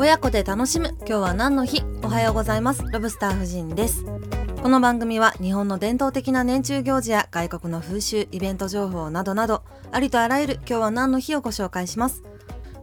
[0.00, 0.96] 親子で楽しむ。
[1.00, 1.82] 今日は何の日？
[2.02, 2.82] おはようございます。
[2.90, 4.02] ロブスター夫人です。
[4.62, 12.22] この番組は日本の伝統的な年中行事や外国の風習イベント情報などなどありとあらゆる今日は何の日をご紹介します。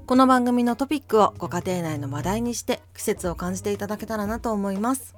[0.05, 5.15] この番組のトピックをご家庭内の話題にして季節を感じていただけたらなと思います。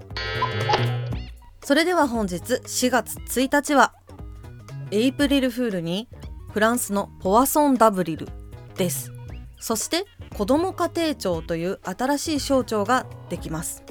[1.66, 3.94] それでは本日4月1日は
[4.91, 6.08] エイプリルフールに
[6.54, 8.30] フランスのポワソンダブリル
[8.77, 9.12] です。
[9.59, 10.05] そして
[10.36, 13.84] 子ども家庭庁という新しい省庁ができます。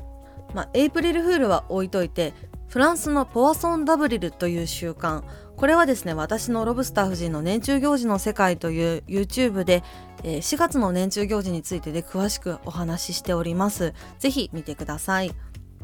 [0.55, 2.33] まあ、エイプリルフールは置いといて
[2.69, 5.23] フランスのポワソンダブリルという習慣
[5.57, 9.83] これはですね私のロブスター夫人の年中行事の世界という YouTube で、
[10.23, 13.93] えー、4月の年中行事についてで詳しくお話ししております。
[14.19, 15.35] ぜひ見てください。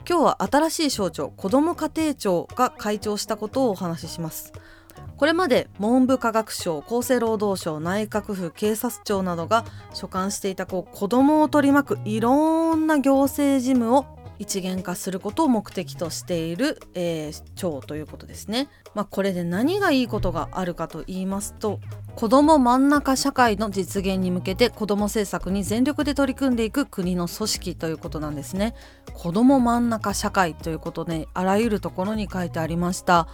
[0.09, 4.53] 今日は新しい省庁子ども家庭庁が会長したことをお話しします。
[5.17, 14.07] これまで文部科学省厚生労働省内閣府警察庁などが所管していたこう子どもを取り巻くいろんな行政事務を
[14.39, 18.69] 一元化することを目的としている、えー、庁ということですね。
[18.95, 21.81] まあ、これで何がいいことがあるかと言いますと
[22.15, 28.75] 子ども真ん中社会の実現に向けて子ども政策に全力で取り組んでいく国の組織ということなんですね。
[29.15, 33.29] 子ども真ん中社会ということであらゆるところに書いてありました。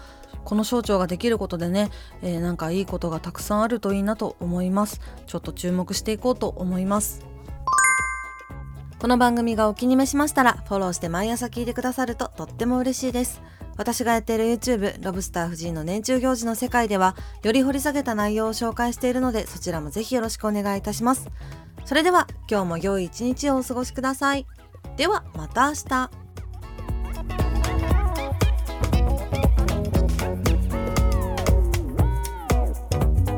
[0.45, 1.91] この省庁ができることでね、
[2.23, 5.01] えー、なんかいいことがたくさんあるといいなと思います。
[5.27, 7.25] ちょっと注目していこうと思います。
[8.99, 13.41] この番組がお気に召しましたらフォローして毎朝聞いてくださるととっても嬉しいです。
[13.79, 21.31] 私がやっている YouTube ロブスター夫人の年中行事の世界ではより掘り下げた内容を紹介しているのでそちらもぜひよろしくお願いいたします。
[21.87, 24.47] それでは今日も良い一日をお過ごしください。
[24.99, 26.20] ではまた明日。